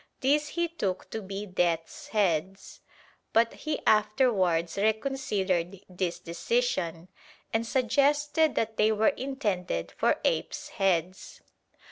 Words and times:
These 0.21 0.47
he 0.57 0.67
took 0.67 1.11
to 1.11 1.21
be 1.21 1.45
death's 1.45 2.07
heads, 2.07 2.81
but 3.33 3.53
he 3.53 3.81
afterwards 3.85 4.75
reconsidered 4.75 5.79
this 5.87 6.17
decision 6.17 7.07
and 7.53 7.67
suggested 7.67 8.55
that 8.55 8.77
they 8.77 8.91
were 8.91 9.09
intended 9.09 9.91
for 9.91 10.19
apes' 10.25 10.69
heads. 10.69 11.41